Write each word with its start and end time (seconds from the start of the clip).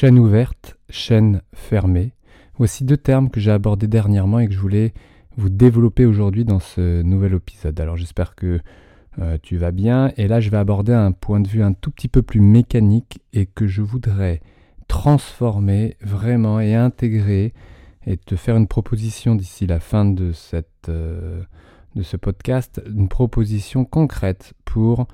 Chaîne 0.00 0.18
ouverte, 0.18 0.78
chaîne 0.88 1.42
fermée. 1.52 2.14
Voici 2.56 2.84
deux 2.84 2.96
termes 2.96 3.28
que 3.28 3.38
j'ai 3.38 3.50
abordés 3.50 3.86
dernièrement 3.86 4.38
et 4.38 4.48
que 4.48 4.54
je 4.54 4.58
voulais 4.58 4.94
vous 5.36 5.50
développer 5.50 6.06
aujourd'hui 6.06 6.46
dans 6.46 6.58
ce 6.58 7.02
nouvel 7.02 7.34
épisode. 7.34 7.78
Alors 7.78 7.98
j'espère 7.98 8.34
que 8.34 8.60
euh, 9.18 9.36
tu 9.42 9.58
vas 9.58 9.72
bien. 9.72 10.10
Et 10.16 10.26
là, 10.26 10.40
je 10.40 10.48
vais 10.48 10.56
aborder 10.56 10.94
un 10.94 11.12
point 11.12 11.38
de 11.38 11.48
vue 11.48 11.62
un 11.62 11.74
tout 11.74 11.90
petit 11.90 12.08
peu 12.08 12.22
plus 12.22 12.40
mécanique 12.40 13.20
et 13.34 13.44
que 13.44 13.66
je 13.66 13.82
voudrais 13.82 14.40
transformer 14.88 15.98
vraiment 16.00 16.60
et 16.60 16.74
intégrer 16.74 17.52
et 18.06 18.16
te 18.16 18.36
faire 18.36 18.56
une 18.56 18.68
proposition 18.68 19.34
d'ici 19.34 19.66
la 19.66 19.80
fin 19.80 20.06
de, 20.06 20.32
cette, 20.32 20.88
euh, 20.88 21.42
de 21.94 22.02
ce 22.02 22.16
podcast, 22.16 22.80
une 22.86 23.08
proposition 23.10 23.84
concrète 23.84 24.54
pour 24.64 25.08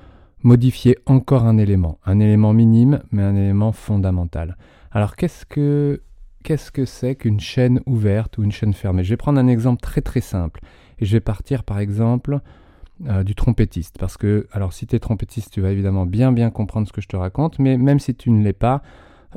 modifier 0.47 0.97
encore 1.07 1.45
un 1.45 1.59
élément, 1.59 1.99
un 2.07 2.21
élément 2.21 2.53
minime 2.53 3.03
mais 3.11 3.23
un 3.23 3.35
élément 3.35 3.73
fondamental. 3.73 4.57
Alors 4.93 5.17
qu'est-ce 5.17 5.45
que 5.45 6.01
qu'est-ce 6.45 6.70
que 6.70 6.84
c'est 6.84 7.16
qu'une 7.16 7.41
chaîne 7.41 7.80
ouverte 7.84 8.39
ou 8.39 8.45
une 8.45 8.53
chaîne 8.53 8.73
fermée? 8.73 9.03
Je 9.03 9.11
vais 9.11 9.17
prendre 9.17 9.41
un 9.41 9.48
exemple 9.48 9.83
très 9.83 10.01
très 10.01 10.20
simple. 10.20 10.61
Et 11.01 11.05
je 11.05 11.12
vais 11.12 11.20
partir 11.20 11.65
par 11.65 11.80
exemple 11.80 12.39
euh, 13.09 13.25
du 13.25 13.34
trompettiste. 13.34 13.98
Parce 13.98 14.17
que 14.17 14.47
alors 14.53 14.73
si 14.73 14.87
tu 14.87 14.95
es 14.95 15.01
trompettiste 15.01 15.53
tu 15.53 15.61
vas 15.61 15.70
évidemment 15.70 16.06
bien 16.06 16.30
bien 16.30 16.51
comprendre 16.51 16.87
ce 16.87 16.92
que 16.92 17.01
je 17.01 17.09
te 17.09 17.17
raconte. 17.17 17.59
Mais 17.59 17.77
même 17.77 17.98
si 17.98 18.15
tu 18.15 18.31
ne 18.31 18.42
l'es 18.45 18.53
pas 18.53 18.83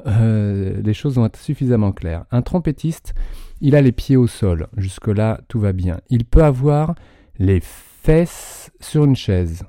euh, 0.06 0.80
les 0.82 0.94
choses 0.94 1.16
vont 1.16 1.26
être 1.26 1.40
suffisamment 1.40 1.92
claires. 1.92 2.26
Un 2.30 2.44
trompettiste 2.44 3.16
il 3.62 3.76
a 3.76 3.82
les 3.82 3.92
pieds 3.92 4.16
au 4.16 4.28
sol. 4.28 4.68
Jusque 4.78 5.08
là 5.08 5.42
tout 5.48 5.60
va 5.60 5.74
bien. 5.74 6.00
Il 6.12 6.24
peut 6.24 6.44
avoir 6.44 6.94
les 7.40 7.62
fesses 7.62 8.72
sur 8.80 9.06
une 9.06 9.16
chaise. 9.16 9.64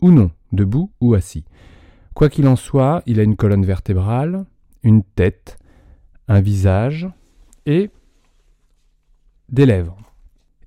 Ou 0.00 0.12
non 0.12 0.30
debout 0.56 0.90
ou 1.00 1.14
assis. 1.14 1.44
Quoi 2.14 2.28
qu'il 2.28 2.48
en 2.48 2.56
soit, 2.56 3.02
il 3.06 3.20
a 3.20 3.22
une 3.22 3.36
colonne 3.36 3.64
vertébrale, 3.64 4.46
une 4.82 5.02
tête, 5.04 5.58
un 6.28 6.40
visage 6.40 7.06
et 7.66 7.90
des 9.48 9.66
lèvres. 9.66 9.98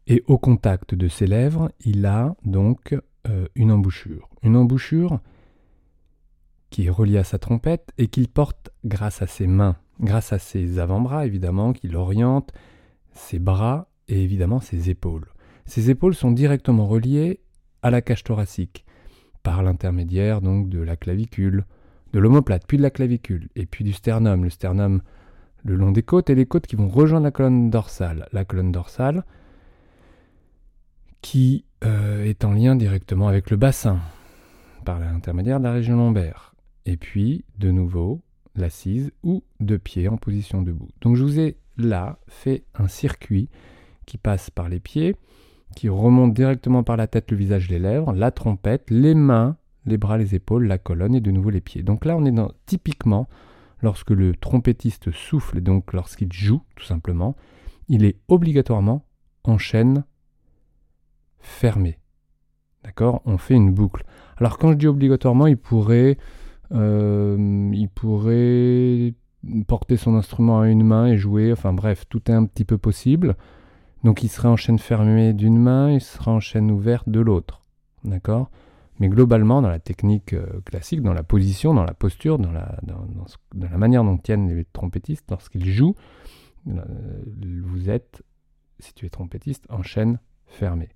Et 0.08 0.24
au 0.28 0.38
contact 0.38 0.96
de 0.96 1.08
ses 1.08 1.28
lèvres, 1.28 1.72
il 1.84 2.06
a 2.06 2.36
donc 2.46 2.96
euh, 3.28 3.48
une 3.56 3.72
embouchure. 3.72 4.30
Une 4.44 4.56
embouchure 4.56 5.20
qui 6.70 6.86
est 6.86 6.92
reliée 6.92 7.18
à 7.18 7.24
sa 7.24 7.40
trompette 7.40 7.92
et 7.98 8.08
qu'il 8.08 8.28
porte 8.28 8.70
grâce 8.86 9.22
à 9.22 9.28
ses 9.28 9.48
mains, 9.48 9.76
grâce 10.00 10.34
à 10.34 10.40
ses 10.40 10.80
avant-bras 10.80 11.26
évidemment, 11.26 11.74
qu'il 11.74 11.96
oriente, 11.96 12.52
ses 13.14 13.40
bras 13.40 13.90
et 14.08 14.22
évidemment 14.22 14.60
ses 14.60 14.90
épaules. 14.90 15.28
Ses 15.66 15.90
épaules 15.90 16.16
sont 16.16 16.32
directement 16.32 16.88
reliées 16.88 17.40
à 17.82 17.90
la 17.90 18.02
cage 18.02 18.24
thoracique 18.24 18.86
par 19.44 19.64
l'intermédiaire 19.64 20.42
donc 20.42 20.70
de 20.70 20.80
la 20.80 20.96
clavicule, 20.96 21.66
de 22.14 22.20
l'omoplate, 22.20 22.66
puis 22.68 22.78
de 22.78 22.84
la 22.84 22.90
clavicule, 22.90 23.50
et 23.56 23.66
puis 23.66 23.84
du 23.84 23.94
sternum. 23.94 24.44
Le 24.44 24.50
sternum 24.50 25.02
le 25.64 25.76
long 25.76 25.92
des 25.92 26.04
côtes 26.04 26.30
et 26.30 26.36
les 26.36 26.46
côtes 26.46 26.68
qui 26.68 26.76
vont 26.76 26.88
rejoindre 26.88 27.26
la 27.26 27.32
colonne 27.32 27.70
dorsale. 27.70 28.28
La 28.32 28.46
colonne 28.46 28.72
dorsale 28.72 29.24
qui 31.22 31.66
euh, 31.84 32.24
est 32.24 32.46
en 32.46 32.54
lien 32.54 32.76
directement 32.76 33.28
avec 33.28 33.50
le 33.50 33.58
bassin 33.58 34.00
par 34.86 35.00
l'intermédiaire 35.00 35.60
de 35.60 35.66
la 35.66 35.74
région 35.74 35.98
lombaire. 35.98 36.56
Et 36.86 36.98
puis, 36.98 37.44
de 37.58 37.72
nouveau, 37.72 38.22
l'assise 38.56 39.12
ou 39.24 39.44
de 39.60 39.78
pied 39.78 40.08
en 40.08 40.18
position 40.18 40.62
debout. 40.62 40.90
Donc 41.02 41.16
je 41.16 41.24
vous 41.24 41.40
ai 41.40 41.58
là 41.78 42.20
fait 42.28 42.64
un 42.76 42.88
circuit 42.88 43.50
qui 44.06 44.18
passe 44.18 44.50
par 44.50 44.70
les 44.70 44.80
pieds, 44.80 45.16
qui 45.76 45.90
remonte 45.90 46.34
directement 46.34 46.84
par 46.84 46.98
la 46.98 47.08
tête, 47.08 47.32
le 47.32 47.38
visage, 47.38 47.70
les 47.70 47.80
lèvres, 47.80 48.14
la 48.14 48.32
trompette, 48.32 48.90
les 48.90 49.16
mains, 49.16 49.58
les 49.86 49.98
bras, 49.98 50.18
les 50.18 50.36
épaules, 50.36 50.66
la 50.68 50.78
colonne 50.78 51.16
et 51.16 51.22
de 51.22 51.32
nouveau 51.32 51.50
les 51.50 51.62
pieds. 51.62 51.84
Donc 51.84 52.06
là, 52.06 52.18
on 52.18 52.26
est 52.26 52.32
dans, 52.32 52.52
typiquement 52.66 53.28
lorsque 53.82 54.12
le 54.12 54.36
trompettiste 54.36 55.12
souffle 55.12 55.62
donc 55.62 55.94
lorsqu'il 55.94 56.32
joue, 56.34 56.62
tout 56.76 56.86
simplement, 56.86 57.36
il 57.88 58.04
est 58.04 58.18
obligatoirement 58.28 59.06
en 59.44 59.58
chaîne 59.58 60.04
fermée. 61.40 62.00
D'accord? 62.84 63.22
On 63.26 63.38
fait 63.38 63.56
une 63.56 63.74
boucle. 63.74 64.04
Alors 64.38 64.58
quand 64.58 64.72
je 64.72 64.78
dis 64.78 64.88
obligatoirement, 64.88 65.48
il 65.48 65.58
pourrait, 65.58 66.18
euh, 66.72 67.70
il 67.74 67.90
pourrait 67.90 69.14
porter 69.68 69.98
son 69.98 70.16
instrument 70.16 70.62
à 70.62 70.68
une 70.68 70.84
main 70.84 71.08
et 71.08 71.18
jouer. 71.18 71.52
Enfin 71.52 71.74
bref, 71.74 72.06
tout 72.10 72.30
est 72.30 72.34
un 72.34 72.46
petit 72.46 72.66
peu 72.66 72.78
possible. 72.78 73.36
Donc 74.04 74.24
il 74.24 74.30
serait 74.30 74.48
en 74.48 74.56
chaîne 74.56 74.80
fermée 74.80 75.34
d'une 75.34 75.58
main, 75.58 75.92
il 75.92 76.02
sera 76.02 76.32
en 76.32 76.40
chaîne 76.40 76.72
ouverte 76.72 77.10
de 77.10 77.20
l'autre. 77.20 77.62
D'accord? 78.04 78.50
Mais 79.00 79.08
globalement, 79.08 79.62
dans 79.62 79.70
la 79.70 79.80
technique 79.80 80.34
euh, 80.34 80.62
classique, 80.66 81.02
dans 81.02 81.14
la 81.14 81.24
position, 81.24 81.74
dans 81.74 81.86
la 81.86 81.94
posture, 81.94 82.38
dans 82.38 82.52
la, 82.52 82.78
dans, 82.84 83.06
la 83.54 83.78
manière 83.78 84.04
dont 84.04 84.18
tiennent 84.18 84.54
les 84.54 84.66
trompettistes 84.66 85.26
lorsqu'ils 85.30 85.72
jouent, 85.72 85.96
euh, 86.68 86.84
vous 87.64 87.90
êtes, 87.90 88.22
si 88.80 88.94
tu 88.94 89.06
es 89.06 89.10
trompettiste, 89.10 89.66
en 89.70 89.84
chaîne 89.84 90.20
fermée. 90.48 90.90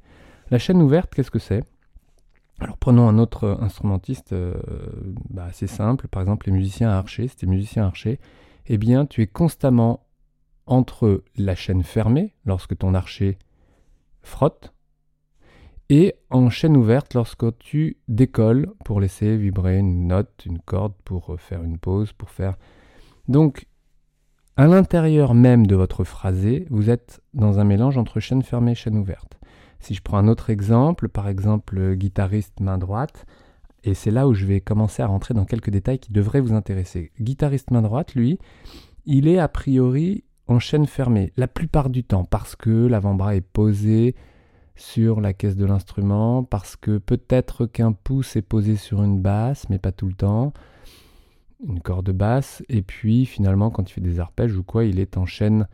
La 0.52 0.60
chaîne 0.60 0.82
ouverte, 0.82 1.14
qu'est-ce 1.16 1.32
que 1.32 1.40
c'est? 1.40 1.64
Alors 2.60 2.78
prenons 2.78 3.08
un 3.08 3.18
autre 3.18 3.58
instrumentiste 3.62 4.34
euh, 4.34 4.54
bah, 5.30 5.46
assez 5.46 5.68
simple, 5.68 6.08
par 6.08 6.22
exemple 6.22 6.46
les 6.46 6.54
musiciens 6.54 6.90
à 6.90 6.98
archer, 6.98 7.28
si 7.28 7.36
tu 7.36 7.46
es 7.46 7.50
musicien 7.50 7.86
archer, 7.86 8.20
eh 8.68 8.78
bien 8.78 9.06
tu 9.06 9.22
es 9.22 9.28
constamment 9.28 10.03
entre 10.66 11.24
la 11.36 11.56
chaîne 11.56 11.84
fermée, 11.84 12.36
lorsque 12.46 12.78
ton 12.78 12.94
archer 12.94 13.38
frotte, 14.22 14.74
et 15.90 16.16
en 16.30 16.50
chaîne 16.50 16.78
ouverte 16.78 17.14
lorsque 17.14 17.58
tu 17.60 17.98
décolles 18.08 18.72
pour 18.86 19.00
laisser 19.00 19.38
vibrer 19.38 19.78
une 19.78 20.08
note, 20.08 20.44
une 20.46 20.60
corde, 20.60 20.94
pour 21.04 21.36
faire 21.40 21.64
une 21.64 21.78
pause, 21.78 22.14
pour 22.14 22.30
faire... 22.30 22.56
Donc, 23.28 23.68
à 24.56 24.68
l'intérieur 24.68 25.34
même 25.34 25.68
de 25.68 25.76
votre 25.76 26.04
phrasé, 26.04 26.68
vous 26.70 26.90
êtes 26.90 27.22
dans 27.34 27.60
un 27.60 27.64
mélange 27.64 27.98
entre 27.98 28.20
chaîne 28.20 28.44
fermée 28.44 28.72
et 28.72 28.76
chaîne 28.76 28.98
ouverte. 28.98 29.40
Si 29.80 29.94
je 29.94 30.02
prends 30.02 30.18
un 30.18 30.28
autre 30.28 30.50
exemple, 30.50 31.10
par 31.10 31.28
exemple 31.28 31.96
guitariste 31.96 32.60
main 32.60 32.78
droite, 32.78 33.26
et 33.84 33.94
c'est 33.94 34.12
là 34.12 34.28
où 34.28 34.34
je 34.34 34.46
vais 34.46 34.62
commencer 34.62 35.02
à 35.02 35.08
rentrer 35.08 35.34
dans 35.34 35.46
quelques 35.46 35.70
détails 35.70 36.00
qui 36.00 36.14
devraient 36.14 36.40
vous 36.40 36.54
intéresser. 36.54 37.12
Guitariste 37.20 37.72
main 37.72 37.82
droite, 37.82 38.16
lui, 38.16 38.40
il 39.06 39.28
est 39.28 39.40
a 39.40 39.50
priori 39.50 40.24
en 40.54 40.60
chaîne 40.60 40.86
fermée, 40.86 41.34
la 41.36 41.48
plupart 41.48 41.90
du 41.90 42.04
temps, 42.04 42.26
parce 42.26 42.56
que 42.56 42.88
l'avant-bras 42.88 43.36
est 43.36 43.42
posé 43.42 44.16
sur 44.76 45.20
la 45.20 45.34
caisse 45.34 45.56
de 45.56 45.66
l'instrument, 45.66 46.44
parce 46.44 46.76
que 46.76 47.00
peut-être 47.00 47.66
qu'un 47.66 47.92
pouce 47.92 48.36
est 48.36 48.44
posé 48.44 48.76
sur 48.76 49.04
une 49.04 49.20
basse, 49.20 49.68
mais 49.70 49.80
pas 49.80 49.92
tout 49.92 50.08
le 50.08 50.14
temps, 50.14 50.54
une 51.68 51.82
corde 51.82 52.12
basse, 52.12 52.64
et 52.70 52.82
puis 52.82 53.26
finalement 53.26 53.72
quand 53.72 53.90
il 53.90 53.94
fait 53.94 54.02
des 54.02 54.20
arpèges 54.20 54.56
ou 54.56 54.64
quoi, 54.64 54.86
il 54.86 55.00
est 55.00 55.18
en 55.18 55.26
chaîne 55.26 55.68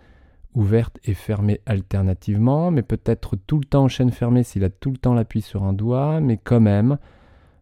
ouverte 0.56 0.98
et 1.04 1.14
fermée 1.14 1.60
alternativement, 1.66 2.72
mais 2.72 2.82
peut-être 2.82 3.36
tout 3.36 3.60
le 3.60 3.66
temps 3.66 3.84
en 3.84 3.90
chaîne 3.90 4.12
fermée 4.12 4.44
s'il 4.44 4.64
a 4.64 4.70
tout 4.70 4.92
le 4.92 4.98
temps 4.98 5.14
l'appui 5.14 5.42
sur 5.42 5.64
un 5.64 5.74
doigt, 5.74 6.22
mais 6.22 6.38
quand 6.38 6.62
même, 6.62 6.98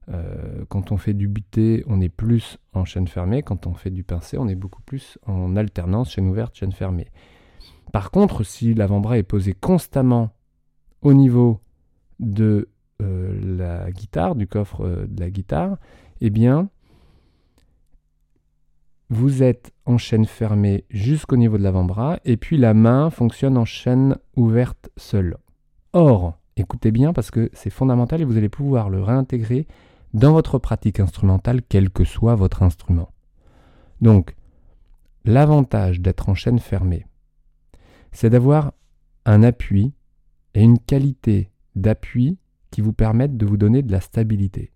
euh, 0.09 0.63
quand 0.69 0.91
on 0.91 0.97
fait 0.97 1.13
du 1.13 1.27
buté, 1.27 1.83
on 1.87 1.99
est 1.99 2.09
plus 2.09 2.57
en 2.73 2.85
chaîne 2.85 3.07
fermée. 3.07 3.43
Quand 3.43 3.67
on 3.67 3.73
fait 3.73 3.89
du 3.89 4.03
pincé, 4.03 4.37
on 4.37 4.47
est 4.47 4.55
beaucoup 4.55 4.81
plus 4.81 5.17
en 5.25 5.55
alternance, 5.55 6.11
chaîne 6.11 6.27
ouverte, 6.27 6.55
chaîne 6.55 6.71
fermée. 6.71 7.07
Par 7.91 8.11
contre, 8.11 8.43
si 8.43 8.73
l'avant-bras 8.73 9.17
est 9.17 9.23
posé 9.23 9.53
constamment 9.53 10.31
au 11.01 11.13
niveau 11.13 11.61
de 12.19 12.69
euh, 13.01 13.57
la 13.57 13.91
guitare, 13.91 14.35
du 14.35 14.47
coffre 14.47 14.85
euh, 14.85 15.07
de 15.07 15.19
la 15.19 15.29
guitare, 15.29 15.77
eh 16.21 16.29
bien, 16.29 16.69
vous 19.09 19.43
êtes 19.43 19.71
en 19.85 19.97
chaîne 19.97 20.25
fermée 20.25 20.85
jusqu'au 20.89 21.37
niveau 21.37 21.57
de 21.57 21.63
l'avant-bras, 21.63 22.19
et 22.25 22.37
puis 22.37 22.57
la 22.57 22.73
main 22.73 23.09
fonctionne 23.09 23.57
en 23.57 23.65
chaîne 23.65 24.17
ouverte 24.35 24.89
seule. 24.97 25.37
Or, 25.93 26.37
écoutez 26.55 26.91
bien 26.91 27.13
parce 27.13 27.31
que 27.31 27.49
c'est 27.53 27.69
fondamental 27.69 28.21
et 28.21 28.25
vous 28.25 28.37
allez 28.37 28.49
pouvoir 28.49 28.89
le 28.89 29.01
réintégrer 29.01 29.67
dans 30.13 30.31
votre 30.31 30.57
pratique 30.57 30.99
instrumentale, 30.99 31.61
quel 31.67 31.89
que 31.89 32.03
soit 32.03 32.35
votre 32.35 32.63
instrument. 32.63 33.09
Donc, 34.01 34.35
l'avantage 35.25 35.99
d'être 35.99 36.29
en 36.29 36.35
chaîne 36.35 36.59
fermée, 36.59 37.05
c'est 38.11 38.29
d'avoir 38.29 38.73
un 39.25 39.43
appui 39.43 39.93
et 40.53 40.63
une 40.63 40.79
qualité 40.79 41.51
d'appui 41.75 42.37
qui 42.71 42.81
vous 42.81 42.93
permettent 42.93 43.37
de 43.37 43.45
vous 43.45 43.57
donner 43.57 43.81
de 43.83 43.91
la 43.91 44.01
stabilité. 44.01 44.71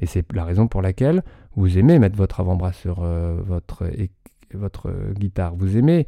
Et 0.00 0.06
c'est 0.06 0.30
la 0.32 0.44
raison 0.44 0.66
pour 0.66 0.82
laquelle 0.82 1.22
vous 1.54 1.78
aimez 1.78 1.98
mettre 1.98 2.16
votre 2.16 2.40
avant-bras 2.40 2.72
sur 2.72 3.02
euh, 3.02 3.40
votre, 3.42 3.90
votre 4.54 4.90
guitare. 5.12 5.54
Vous 5.56 5.76
aimez 5.76 6.06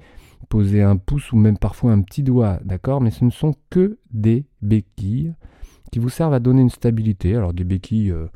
poser 0.48 0.82
un 0.82 0.96
pouce 0.96 1.32
ou 1.32 1.36
même 1.36 1.58
parfois 1.58 1.92
un 1.92 2.02
petit 2.02 2.22
doigt, 2.22 2.58
d'accord? 2.64 3.00
Mais 3.00 3.10
ce 3.10 3.24
ne 3.24 3.30
sont 3.30 3.54
que 3.70 3.98
des 4.10 4.46
béquilles 4.60 5.34
qui 5.92 6.00
vous 6.00 6.08
servent 6.08 6.34
à 6.34 6.40
donner 6.40 6.62
une 6.62 6.70
stabilité. 6.70 7.36
Alors 7.36 7.52
des 7.52 7.62
béquilles 7.62 8.10
euh, 8.10 8.26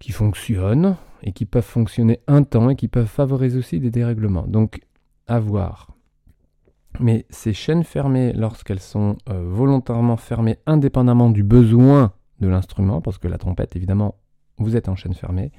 qui 0.00 0.10
fonctionnent 0.10 0.96
et 1.22 1.32
qui 1.32 1.44
peuvent 1.44 1.62
fonctionner 1.62 2.20
un 2.26 2.42
temps 2.42 2.70
et 2.70 2.76
qui 2.76 2.88
peuvent 2.88 3.06
favoriser 3.06 3.58
aussi 3.58 3.78
des 3.78 3.92
dérèglements. 3.92 4.46
Donc 4.48 4.80
à 5.28 5.38
voir. 5.38 5.92
Mais 6.98 7.26
ces 7.28 7.52
chaînes 7.52 7.84
fermées, 7.84 8.32
lorsqu'elles 8.32 8.80
sont 8.80 9.16
euh, 9.28 9.44
volontairement 9.46 10.16
fermées 10.16 10.56
indépendamment 10.64 11.30
du 11.30 11.42
besoin 11.42 12.12
de 12.40 12.48
l'instrument, 12.48 13.02
parce 13.02 13.18
que 13.18 13.28
la 13.28 13.36
trompette, 13.36 13.76
évidemment, 13.76 14.16
vous 14.56 14.76
êtes 14.76 14.88
en 14.88 14.96
chaîne 14.96 15.12
fermée, 15.12 15.52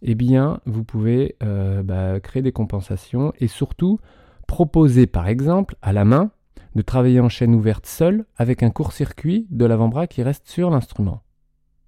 eh 0.00 0.14
bien, 0.14 0.60
vous 0.64 0.84
pouvez 0.84 1.36
euh, 1.42 1.82
bah, 1.82 2.18
créer 2.20 2.42
des 2.42 2.52
compensations 2.52 3.34
et 3.38 3.46
surtout 3.46 4.00
proposer, 4.46 5.06
par 5.06 5.28
exemple, 5.28 5.76
à 5.82 5.92
la 5.92 6.06
main, 6.06 6.30
de 6.74 6.82
travailler 6.82 7.20
en 7.20 7.28
chaîne 7.28 7.54
ouverte 7.54 7.86
seul 7.86 8.24
avec 8.36 8.62
un 8.62 8.70
court-circuit 8.70 9.46
de 9.50 9.64
l'avant-bras 9.64 10.06
qui 10.06 10.22
reste 10.22 10.48
sur 10.48 10.70
l'instrument. 10.70 11.22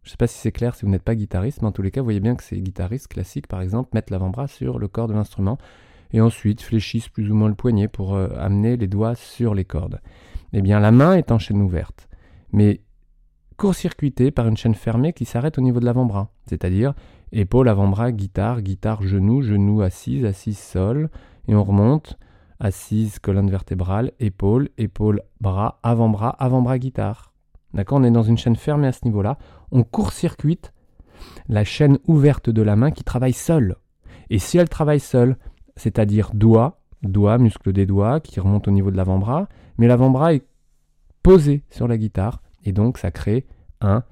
Je 0.03 0.09
ne 0.09 0.11
sais 0.13 0.17
pas 0.17 0.27
si 0.27 0.39
c'est 0.39 0.53
clair 0.53 0.75
si 0.75 0.85
vous 0.85 0.91
n'êtes 0.91 1.05
pas 1.05 1.15
guitariste, 1.15 1.63
mais 1.63 1.69
en 1.69 1.73
tous 1.73 1.83
les 1.83 1.93
cas, 1.93 2.01
vous 2.01 2.07
voyez 2.07 2.21
bien 2.21 2.35
que 2.35 2.43
ces 2.43 2.61
guitaristes 2.61 3.09
classiques, 3.09 3.47
par 3.47 3.61
exemple, 3.61 3.91
mettent 3.95 4.11
l'avant-bras 4.11 4.49
sur 4.49 4.79
le 4.79 4.89
corps 4.89 5.07
de 5.07 5.15
l'instrument 5.15 5.59
et 6.13 6.21
ensuite 6.21 6.61
fléchissent 6.61 7.09
plus 7.09 7.31
ou 7.31 7.35
moins 7.35 7.49
le 7.49 7.55
poignet 7.55 7.89
pour 7.89 8.15
euh, 8.15 8.29
amener 8.37 8.77
les 8.77 8.89
doigts 8.89 9.15
sur 9.15 9.55
les 9.55 9.65
cordes. 9.65 10.01
Eh 10.53 10.61
bien, 10.61 10.81
la 10.81 10.91
main 10.91 11.15
est 11.15 11.31
en 11.31 11.39
chaîne 11.39 11.63
ouverte, 11.63 12.09
mais 12.53 12.81
court-circuitée 13.57 14.33
par 14.33 14.49
une 14.49 14.57
chaîne 14.57 14.75
fermée 14.75 15.13
qui 15.13 15.25
s'arrête 15.25 15.57
au 15.57 15.63
niveau 15.63 15.79
de 15.79 15.85
l'avant-bras, 15.85 16.33
c'est-à-dire 16.47 16.95
épaule, 17.31 17.69
avant-bras, 17.69 18.13
guitare, 18.13 18.61
guitare, 18.61 19.03
genou, 19.03 19.41
genou, 19.41 19.83
assise, 19.83 20.25
assise, 20.25 20.59
sol, 20.59 21.11
et 21.49 21.55
on 21.55 21.63
remonte, 21.65 22.19
assise, 22.63 23.19
colonne 23.19 23.51
vertébrale, 23.51 24.13
épaule, 24.21 24.71
épaule, 24.79 25.21
bras, 25.41 25.81
avant-bras, 25.83 26.31
avant-bras, 26.39 26.79
guitare. 26.79 27.33
D'accord 27.75 27.99
On 27.99 28.05
est 28.05 28.11
dans 28.11 28.23
une 28.23 28.39
chaîne 28.39 28.57
fermée 28.57 28.87
à 28.87 28.93
ce 28.93 29.05
niveau-là. 29.05 29.37
On 29.73 29.83
court-circuite 29.83 30.73
la 31.49 31.65
chaîne 31.65 31.99
ouverte 32.07 32.51
de 32.51 32.63
la 32.63 32.77
main 32.77 32.91
qui 32.93 33.05
travaille 33.05 33.33
seule. 33.33 33.77
Et 34.31 34.39
si 34.39 34.59
elle 34.59 34.69
travaille 34.69 35.01
seule, 35.01 35.37
c'est-à-dire 35.77 36.31
doigt, 36.35 36.81
doigt, 37.03 37.39
muscle 37.39 37.73
des 37.73 37.85
doigts 37.85 38.21
qui 38.21 38.39
remonte 38.39 38.69
au 38.69 38.71
niveau 38.71 38.91
de 38.91 38.97
l'avant-bras, 38.97 39.49
mais 39.79 39.89
l'avant-bras 39.89 40.35
est 40.35 40.47
posé 41.23 41.65
sur 41.71 41.89
la 41.89 41.99
guitare 41.99 42.43
et 42.65 42.73
donc 42.73 42.99
ça 42.99 43.11
crée 43.11 43.47
un 43.81 44.05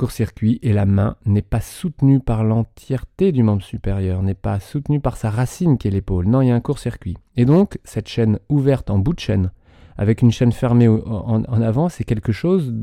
court-circuit 0.00 0.58
et 0.62 0.72
la 0.72 0.86
main 0.86 1.16
n'est 1.26 1.42
pas 1.42 1.60
soutenue 1.60 2.20
par 2.20 2.42
l'entièreté 2.42 3.32
du 3.32 3.42
membre 3.42 3.62
supérieur, 3.62 4.22
n'est 4.22 4.32
pas 4.32 4.58
soutenue 4.58 4.98
par 4.98 5.18
sa 5.18 5.28
racine 5.28 5.76
qui 5.76 5.88
est 5.88 5.90
l'épaule. 5.90 6.26
Non, 6.26 6.40
il 6.40 6.48
y 6.48 6.50
a 6.50 6.54
un 6.54 6.60
court-circuit. 6.60 7.18
Et 7.36 7.44
donc 7.44 7.78
cette 7.84 8.08
chaîne 8.08 8.38
ouverte 8.48 8.88
en 8.88 8.98
bout 8.98 9.12
de 9.12 9.20
chaîne 9.20 9.50
avec 9.98 10.22
une 10.22 10.30
chaîne 10.30 10.52
fermée 10.52 10.88
en, 10.88 11.42
avant, 11.60 11.90
c'est 11.90 12.04
quelque 12.04 12.32
chose 12.32 12.74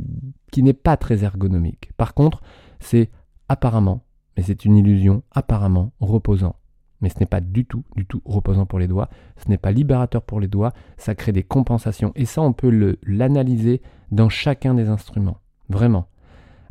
qui 0.51 0.61
n'est 0.61 0.73
pas 0.73 0.95
très 0.95 1.23
ergonomique. 1.23 1.89
Par 1.97 2.13
contre, 2.13 2.43
c'est 2.79 3.09
apparemment, 3.49 4.03
mais 4.35 4.43
c'est 4.43 4.65
une 4.65 4.77
illusion, 4.77 5.23
apparemment 5.31 5.93
reposant. 5.99 6.57
Mais 7.01 7.09
ce 7.09 7.19
n'est 7.19 7.25
pas 7.25 7.41
du 7.41 7.65
tout, 7.65 7.83
du 7.95 8.05
tout 8.05 8.21
reposant 8.25 8.67
pour 8.67 8.77
les 8.77 8.87
doigts. 8.87 9.09
Ce 9.37 9.49
n'est 9.49 9.57
pas 9.57 9.71
libérateur 9.71 10.21
pour 10.21 10.39
les 10.39 10.47
doigts. 10.47 10.73
Ça 10.97 11.15
crée 11.15 11.31
des 11.31 11.41
compensations. 11.41 12.11
Et 12.15 12.25
ça, 12.25 12.43
on 12.43 12.53
peut 12.53 12.95
l'analyser 13.01 13.81
dans 14.11 14.29
chacun 14.29 14.75
des 14.75 14.87
instruments. 14.87 15.39
Vraiment. 15.69 16.07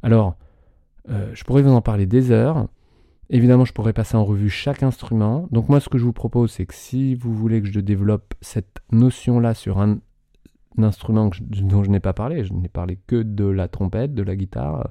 Alors, 0.06 0.36
euh, 1.10 1.34
je 1.34 1.42
pourrais 1.42 1.62
vous 1.62 1.72
en 1.72 1.80
parler 1.80 2.06
des 2.06 2.30
heures. 2.30 2.68
Évidemment, 3.28 3.64
je 3.64 3.72
pourrais 3.72 3.92
passer 3.92 4.16
en 4.16 4.24
revue 4.24 4.48
chaque 4.48 4.84
instrument. 4.84 5.48
Donc 5.50 5.68
moi, 5.68 5.80
ce 5.80 5.88
que 5.88 5.98
je 5.98 6.04
vous 6.04 6.12
propose, 6.12 6.52
c'est 6.52 6.64
que 6.64 6.76
si 6.76 7.16
vous 7.16 7.34
voulez 7.34 7.60
que 7.60 7.66
je 7.66 7.80
développe 7.80 8.34
cette 8.40 8.78
notion-là 8.92 9.52
sur 9.52 9.80
un, 9.80 9.98
instrument 10.78 11.28
dont 11.40 11.82
je 11.82 11.90
n'ai 11.90 11.98
pas 11.98 12.12
parlé, 12.12 12.44
je 12.44 12.52
n'ai 12.52 12.68
parlé 12.68 13.00
que 13.08 13.20
de 13.20 13.46
la 13.46 13.66
trompette, 13.66 14.14
de 14.14 14.22
la 14.22 14.36
guitare. 14.36 14.90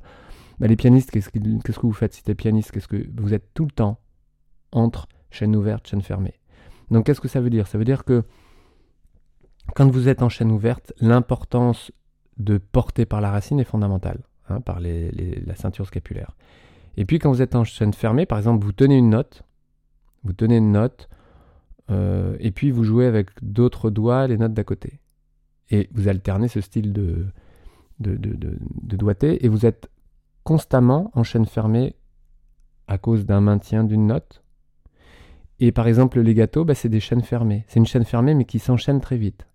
Bah, 0.60 0.68
les 0.68 0.76
pianistes, 0.76 1.12
qu'est-ce 1.12 1.30
que, 1.30 1.88
vous 1.88 1.94
faites 1.94 2.14
si 2.14 2.22
tu 2.22 2.32
es 2.32 2.36
pianiste? 2.36 2.72
Qu'est-ce 2.72 2.90
que 2.90 3.08
vous 3.16 3.34
êtes 3.34 3.54
tout 3.54 3.64
le 3.64 3.72
temps 3.72 4.02
entre 4.74 5.08
chaîne 5.32 5.56
ouverte, 5.56 5.88
chaîne 5.88 6.02
fermée? 6.02 6.34
Donc 6.92 7.06
qu'est-ce 7.06 7.22
que 7.22 7.30
ça 7.30 7.40
veut 7.40 7.50
dire? 7.50 7.68
Ça 7.68 7.78
veut 7.78 7.86
dire 7.86 8.04
que 8.04 8.24
quand 9.76 9.90
vous 9.90 10.10
êtes 10.10 10.24
en 10.24 10.28
chaîne 10.28 10.52
ouverte, 10.52 10.92
l'importance 11.00 11.94
de 12.38 12.58
porter 12.58 13.06
par 13.06 13.22
la 13.22 13.32
racine 13.32 13.62
est 13.62 13.64
fondamentale, 13.64 14.20
hein, 14.50 14.62
par 14.62 14.80
la 14.80 15.56
ceinture 15.56 15.88
scapulaire. 15.88 16.32
Et 16.98 17.06
puis 17.06 17.20
quand 17.20 17.32
vous 17.32 17.42
êtes 17.42 17.56
en 17.56 17.64
chaîne 17.64 17.94
fermée, 17.94 18.26
par 18.26 18.38
exemple, 18.38 18.64
vous 18.64 18.72
tenez 18.72 18.98
une 18.98 19.10
note, 19.10 19.44
vous 20.24 20.34
tenez 20.34 20.58
une 20.58 20.72
note, 20.72 21.10
euh, 21.92 22.36
et 22.40 22.52
puis 22.52 22.72
vous 22.72 22.84
jouez 22.84 23.06
avec 23.06 23.30
d'autres 23.42 23.90
doigts 23.90 24.28
les 24.28 24.38
notes 24.38 24.54
d'à 24.54 24.64
côté 24.64 25.00
et 25.70 25.90
vous 25.94 26.08
alternez 26.08 26.48
ce 26.48 26.62
style 26.62 26.94
de, 26.94 27.28
doigté, 28.00 29.46
et 29.46 29.50
vous 29.50 29.66
êtes 29.66 29.90
constamment 30.44 31.12
en 31.14 31.24
chaîne 31.24 31.46
fermée 31.46 31.96
à 32.88 32.98
cause 32.98 33.26
d'un 33.26 33.42
maintien 33.42 33.84
d'une 33.84 34.08
note. 34.08 34.44
Et 35.60 35.72
par 35.72 35.88
exemple, 35.88 36.18
le 36.18 36.24
legato, 36.24 36.66
bah, 36.66 36.76
c'est 36.76 36.90
des 36.90 37.00
chaînes 37.00 37.24
fermées. 37.24 37.66
C'est 37.68 37.80
une 37.80 37.86
chaîne 37.86 38.04
fermée, 38.04 38.36
mais 38.36 38.46
qui 38.46 38.60
s'enchaîne 38.60 39.00
très 39.00 39.18
vite. 39.18 39.48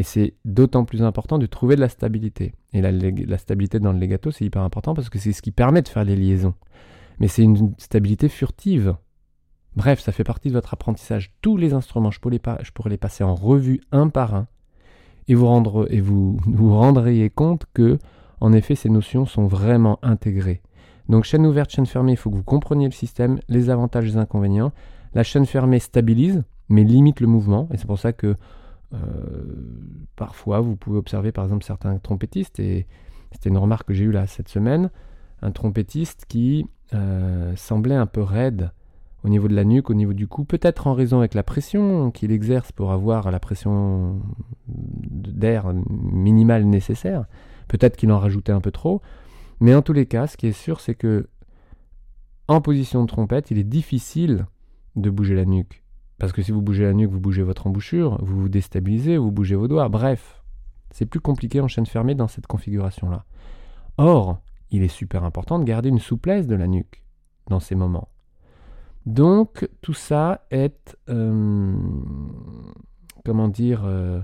Et 0.00 0.02
c'est 0.02 0.32
d'autant 0.46 0.86
plus 0.86 1.02
important 1.02 1.36
de 1.36 1.44
trouver 1.44 1.76
de 1.76 1.82
la 1.82 1.90
stabilité. 1.90 2.54
Et 2.72 2.80
la, 2.80 3.36
stabilité 3.36 3.80
dans 3.80 3.92
le 3.92 3.98
legato, 3.98 4.30
c'est 4.30 4.46
hyper 4.46 4.62
important 4.62 4.94
parce 4.94 5.10
que 5.10 5.18
c'est 5.18 5.32
ce 5.32 5.42
qui 5.42 5.50
permet 5.50 5.82
de 5.82 5.88
faire 5.88 6.04
les 6.04 6.16
liaisons. 6.16 6.54
Mais 7.18 7.28
c'est 7.28 7.42
une 7.42 7.74
stabilité 7.76 8.30
furtive. 8.30 8.96
Bref, 9.76 10.00
ça 10.00 10.12
fait 10.12 10.24
partie 10.24 10.48
de 10.48 10.54
votre 10.54 10.72
apprentissage. 10.72 11.34
Tous 11.42 11.58
les 11.58 11.74
instruments, 11.74 12.10
je 12.10 12.18
pourrais 12.18 12.38
les, 12.88 12.96
passer 12.96 13.24
en 13.24 13.34
revue 13.34 13.82
un 13.92 14.08
par 14.08 14.34
un 14.34 14.46
et 15.28 15.34
vous, 15.34 16.38
vous 16.46 16.74
rendriez 16.74 17.28
compte 17.28 17.66
que, 17.74 17.98
en 18.40 18.54
effet, 18.54 18.76
ces 18.76 18.88
notions 18.88 19.26
sont 19.26 19.48
vraiment 19.48 19.98
intégrées. 20.00 20.62
Donc 21.10 21.24
chaîne 21.24 21.44
ouverte, 21.44 21.72
chaîne 21.72 21.84
fermée, 21.84 22.12
il 22.12 22.16
faut 22.16 22.30
que 22.30 22.36
vous 22.36 22.42
compreniez 22.42 22.86
le 22.86 22.92
système, 22.92 23.38
les 23.50 23.68
avantages 23.68 24.06
les 24.06 24.16
inconvénients. 24.16 24.72
La 25.12 25.24
chaîne 25.24 25.44
fermée 25.44 25.78
stabilise, 25.78 26.42
mais 26.70 26.84
limite 26.84 27.20
le 27.20 27.26
mouvement, 27.26 27.68
et 27.70 27.76
c'est 27.76 27.86
pour 27.86 27.98
ça 27.98 28.14
que 28.14 28.36
parfois 30.16 30.60
vous 30.60 30.76
pouvez 30.76 30.98
observer 30.98 31.32
par 31.32 31.44
exemple 31.44 31.64
certains 31.64 31.98
trompettistes, 31.98 32.58
et 32.58 32.86
c'était 33.32 33.48
une 33.48 33.58
remarque 33.58 33.88
que 33.88 33.94
j'ai 33.94 34.04
eue 34.04 34.12
là 34.12 34.26
cette 34.26 34.48
semaine, 34.48 34.90
un 35.42 35.50
trompettiste 35.50 36.26
qui 36.28 36.66
euh, 36.94 37.54
semblait 37.56 37.94
un 37.94 38.06
peu 38.06 38.22
raide 38.22 38.72
au 39.22 39.28
niveau 39.28 39.48
de 39.48 39.54
la 39.54 39.64
nuque, 39.64 39.90
au 39.90 39.94
niveau 39.94 40.12
du 40.12 40.26
cou, 40.26 40.44
peut-être 40.44 40.86
en 40.86 40.94
raison 40.94 41.18
avec 41.18 41.34
la 41.34 41.42
pression 41.42 42.10
qu'il 42.10 42.32
exerce 42.32 42.72
pour 42.72 42.90
avoir 42.90 43.30
la 43.30 43.38
pression 43.38 44.20
d'air 44.66 45.72
minimale 45.88 46.64
nécessaire. 46.64 47.26
Peut-être 47.68 47.96
qu'il 47.96 48.10
en 48.12 48.18
rajoutait 48.18 48.52
un 48.52 48.62
peu 48.62 48.70
trop. 48.70 49.02
Mais 49.60 49.74
en 49.74 49.82
tous 49.82 49.92
les 49.92 50.06
cas, 50.06 50.26
ce 50.26 50.38
qui 50.38 50.46
est 50.46 50.52
sûr, 50.52 50.80
c'est 50.80 50.94
que 50.94 51.28
en 52.48 52.62
position 52.62 53.02
de 53.02 53.08
trompette, 53.08 53.50
il 53.50 53.58
est 53.58 53.64
difficile 53.64 54.46
de 54.96 55.10
bouger 55.10 55.36
la 55.36 55.44
nuque. 55.44 55.84
Parce 56.20 56.32
que 56.32 56.42
si 56.42 56.52
vous 56.52 56.60
bougez 56.60 56.84
la 56.84 56.92
nuque, 56.92 57.10
vous 57.10 57.18
bougez 57.18 57.42
votre 57.42 57.66
embouchure, 57.66 58.22
vous 58.22 58.42
vous 58.42 58.48
déstabilisez, 58.50 59.16
vous 59.16 59.32
bougez 59.32 59.56
vos 59.56 59.68
doigts. 59.68 59.88
Bref, 59.88 60.44
c'est 60.90 61.06
plus 61.06 61.18
compliqué 61.18 61.62
en 61.62 61.66
chaîne 61.66 61.86
fermée 61.86 62.14
dans 62.14 62.28
cette 62.28 62.46
configuration-là. 62.46 63.24
Or, 63.96 64.38
il 64.70 64.82
est 64.82 64.88
super 64.88 65.24
important 65.24 65.58
de 65.58 65.64
garder 65.64 65.88
une 65.88 65.98
souplesse 65.98 66.46
de 66.46 66.54
la 66.54 66.66
nuque 66.66 67.02
dans 67.48 67.58
ces 67.58 67.74
moments. 67.74 68.08
Donc 69.06 69.66
tout 69.80 69.94
ça 69.94 70.46
est, 70.50 70.94
euh, 71.08 71.74
comment 73.24 73.48
dire, 73.48 73.82
euh, 73.86 74.20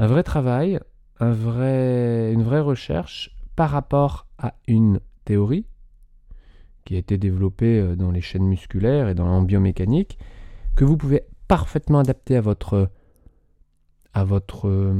un 0.00 0.08
vrai 0.08 0.24
travail, 0.24 0.80
un 1.20 1.30
vrai, 1.30 2.32
une 2.32 2.42
vraie 2.42 2.60
recherche 2.60 3.30
par 3.54 3.70
rapport 3.70 4.26
à 4.38 4.54
une 4.66 4.98
théorie 5.24 5.66
qui 6.84 6.96
a 6.96 6.98
été 6.98 7.16
développée 7.16 7.78
euh, 7.78 7.94
dans 7.94 8.10
les 8.10 8.20
chaînes 8.20 8.46
musculaires 8.46 9.08
et 9.08 9.14
dans 9.14 9.32
la 9.32 9.44
biomécanique, 9.44 10.18
que 10.76 10.84
vous 10.84 10.96
pouvez 10.96 11.22
parfaitement 11.48 12.00
adapter 12.00 12.36
à 12.36 12.40
votre, 12.40 12.90
votre 14.14 14.94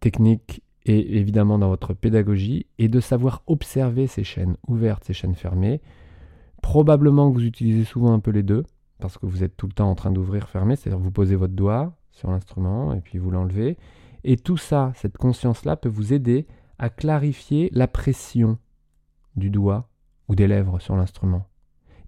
technique 0.00 0.62
et 0.86 1.18
évidemment 1.18 1.58
dans 1.58 1.68
votre 1.68 1.92
pédagogie, 1.92 2.66
et 2.78 2.88
de 2.88 3.00
savoir 3.00 3.42
observer 3.46 4.06
ces 4.06 4.24
chaînes 4.24 4.56
ouvertes, 4.66 5.04
ces 5.04 5.12
chaînes 5.12 5.34
fermées, 5.34 5.82
Probablement 6.62 7.30
que 7.30 7.34
vous 7.34 7.46
utilisez 7.46 7.84
souvent 7.84 8.12
un 8.12 8.20
peu 8.20 8.30
les 8.30 8.42
deux, 8.42 8.64
parce 8.98 9.18
que 9.18 9.26
vous 9.26 9.42
êtes 9.42 9.56
tout 9.56 9.66
le 9.66 9.72
temps 9.72 9.90
en 9.90 9.94
train 9.94 10.10
d'ouvrir, 10.10 10.48
fermer, 10.48 10.76
c'est-à-dire 10.76 10.98
vous 10.98 11.10
posez 11.10 11.36
votre 11.36 11.54
doigt 11.54 11.96
sur 12.12 12.30
l'instrument 12.30 12.92
et 12.92 13.00
puis 13.00 13.18
vous 13.18 13.30
l'enlevez. 13.30 13.78
Et 14.24 14.36
tout 14.36 14.58
ça, 14.58 14.92
cette 14.94 15.16
conscience-là 15.16 15.76
peut 15.76 15.88
vous 15.88 16.12
aider 16.12 16.46
à 16.78 16.90
clarifier 16.90 17.70
la 17.72 17.88
pression 17.88 18.58
du 19.36 19.48
doigt 19.48 19.88
ou 20.28 20.34
des 20.34 20.46
lèvres 20.46 20.80
sur 20.80 20.96
l'instrument. 20.96 21.46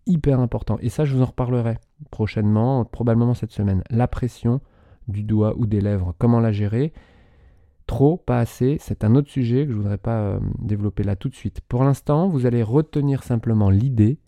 Hyper 0.06 0.40
important. 0.40 0.78
Et 0.80 0.88
ça, 0.88 1.04
je 1.04 1.14
vous 1.14 1.22
en 1.22 1.26
reparlerai 1.26 1.78
prochainement, 2.10 2.84
probablement 2.84 3.34
cette 3.34 3.52
semaine. 3.52 3.82
La 3.90 4.08
pression 4.08 4.60
du 5.08 5.22
doigt 5.22 5.54
ou 5.56 5.66
des 5.66 5.80
lèvres, 5.80 6.14
comment 6.18 6.40
la 6.40 6.52
gérer? 6.52 6.92
Trop, 7.86 8.16
pas 8.16 8.38
assez, 8.38 8.78
c'est 8.80 9.04
un 9.04 9.14
autre 9.14 9.30
sujet 9.30 9.66
que 9.66 9.72
je 9.72 9.76
ne 9.76 9.82
voudrais 9.82 9.98
pas 9.98 10.20
euh, 10.20 10.40
développer 10.58 11.02
là 11.02 11.16
tout 11.16 11.28
de 11.28 11.34
suite. 11.34 11.60
Pour 11.62 11.84
l'instant, 11.84 12.28
vous 12.28 12.46
allez 12.46 12.62
retenir 12.62 13.22
simplement 13.22 13.70
l'idée 13.70 14.18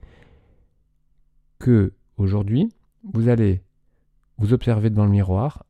que 1.59 1.95
aujourd'hui, 2.17 2.69
vous 3.13 3.29
allez 3.29 3.63
vous 4.39 4.53
observer 4.53 4.91
devant 4.91 5.05
le 5.05 5.11
miroir, 5.11 5.65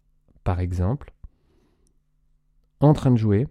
par 0.44 0.61
exemple, 0.61 1.12
en 2.80 2.94
train 2.94 3.11
de 3.11 3.16
jouer, 3.16 3.46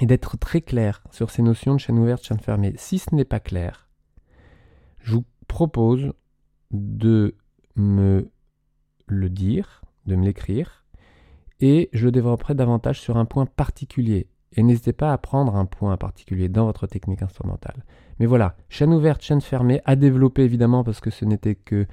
et 0.00 0.06
d'être 0.06 0.36
très 0.36 0.60
clair 0.60 1.02
sur 1.10 1.30
ces 1.30 1.42
notions 1.42 1.74
de 1.74 1.80
chaîne 1.80 1.98
ouverte, 1.98 2.24
chaîne 2.24 2.38
fermée. 2.38 2.74
Si 2.76 2.98
ce 2.98 3.14
n'est 3.14 3.24
pas 3.24 3.40
clair, 3.40 3.88
je 5.00 5.16
propose 5.48 6.12
de 6.70 7.34
me 7.74 8.30
le 9.06 9.28
dire, 9.28 9.82
de 10.06 10.14
me 10.14 10.24
l'écrire, 10.24 10.84
et 11.60 11.88
je 11.92 12.08
développerai 12.08 12.54
davantage 12.54 13.00
sur 13.00 13.16
un 13.16 13.24
point 13.24 13.46
particulier. 13.46 14.28
et 14.52 14.62
n'hésitez 14.62 14.94
pas 14.94 15.12
à 15.12 15.18
prendre 15.18 15.56
un 15.56 15.66
point 15.66 15.96
particulier 15.96 16.48
dans 16.48 16.64
votre 16.64 16.86
technique 16.86 17.22
instrumentale. 17.22 17.84
Mais 18.18 18.26
voilà, 18.26 18.56
chaîne 18.68 18.94
ouverte, 18.94 19.22
chaîne 19.22 19.42
fermée, 19.42 19.82
à 19.84 19.94
développer 19.94 20.42
évidemment 20.42 20.84
parce 20.84 21.00
que 21.00 21.10
ce 21.10 21.24
n'était 21.24 21.54
que 21.54 21.86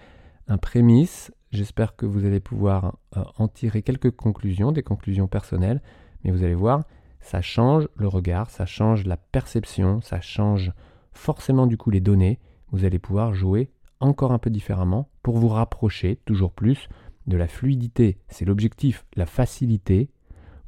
un 0.47 0.57
prémisse. 0.57 1.31
J'espère 1.51 1.95
que 1.95 2.05
vous 2.05 2.25
allez 2.25 2.39
pouvoir 2.39 2.97
euh, 3.17 3.23
en 3.37 3.47
tirer 3.47 3.81
quelques 3.81 4.11
conclusions, 4.11 4.71
des 4.71 4.83
conclusions 4.83 5.27
personnelles, 5.27 5.81
mais 6.23 6.31
vous 6.31 6.43
allez 6.43 6.55
voir, 6.55 6.83
ça 7.19 7.41
change 7.41 7.87
le 7.95 8.07
regard, 8.07 8.49
ça 8.49 8.65
change 8.65 9.05
la 9.05 9.17
perception, 9.17 10.01
ça 10.01 10.21
change 10.21 10.71
forcément 11.11 11.65
du 11.67 11.77
coup 11.77 11.89
les 11.89 12.01
données. 12.01 12.39
Vous 12.71 12.85
allez 12.85 12.99
pouvoir 12.99 13.33
jouer 13.33 13.71
encore 13.99 14.31
un 14.31 14.39
peu 14.39 14.49
différemment 14.49 15.09
pour 15.23 15.37
vous 15.37 15.47
rapprocher 15.47 16.17
toujours 16.25 16.51
plus 16.51 16.89
de 17.27 17.37
la 17.37 17.47
fluidité. 17.47 18.19
C'est 18.27 18.45
l'objectif, 18.45 19.05
la 19.15 19.25
facilité 19.25 20.09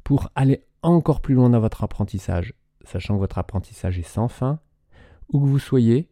pour 0.04 0.30
aller 0.34 0.64
encore 0.82 1.20
plus 1.20 1.34
loin 1.34 1.50
dans 1.50 1.60
votre 1.60 1.84
apprentissage, 1.84 2.54
sachant 2.84 3.14
que 3.14 3.20
votre 3.20 3.38
apprentissage 3.38 3.98
est 3.98 4.08
sans 4.08 4.28
fin, 4.28 4.60
où 5.32 5.40
que 5.40 5.46
vous 5.46 5.58
soyez 5.58 6.08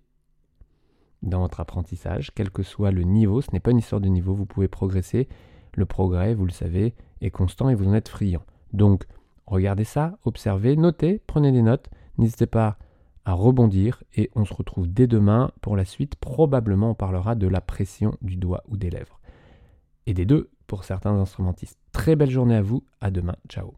dans 1.22 1.40
votre 1.40 1.60
apprentissage, 1.60 2.30
quel 2.34 2.50
que 2.50 2.62
soit 2.62 2.90
le 2.90 3.02
niveau, 3.02 3.40
ce 3.40 3.50
n'est 3.52 3.60
pas 3.60 3.70
une 3.70 3.78
histoire 3.78 4.00
de 4.00 4.08
niveau, 4.08 4.34
vous 4.34 4.46
pouvez 4.46 4.68
progresser. 4.68 5.28
Le 5.74 5.86
progrès, 5.86 6.34
vous 6.34 6.46
le 6.46 6.52
savez, 6.52 6.94
est 7.20 7.30
constant 7.30 7.68
et 7.68 7.74
vous 7.74 7.88
en 7.88 7.94
êtes 7.94 8.08
friand. 8.08 8.44
Donc, 8.72 9.04
regardez 9.46 9.84
ça, 9.84 10.18
observez, 10.24 10.76
notez, 10.76 11.20
prenez 11.26 11.52
des 11.52 11.62
notes, 11.62 11.88
n'hésitez 12.18 12.46
pas 12.46 12.78
à 13.26 13.32
rebondir 13.32 14.02
et 14.16 14.30
on 14.34 14.44
se 14.44 14.54
retrouve 14.54 14.88
dès 14.88 15.08
demain 15.08 15.50
pour 15.60 15.76
la 15.76 15.84
suite. 15.84 16.14
Probablement, 16.16 16.90
on 16.90 16.94
parlera 16.94 17.34
de 17.34 17.48
la 17.48 17.60
pression 17.60 18.16
du 18.22 18.36
doigt 18.36 18.62
ou 18.68 18.76
des 18.76 18.88
lèvres. 18.88 19.20
Et 20.06 20.14
des 20.14 20.24
deux 20.24 20.48
pour 20.68 20.84
certains 20.84 21.14
instrumentistes. 21.14 21.78
Très 21.92 22.16
belle 22.16 22.30
journée 22.30 22.54
à 22.54 22.62
vous, 22.62 22.84
à 23.00 23.10
demain, 23.10 23.36
ciao. 23.48 23.74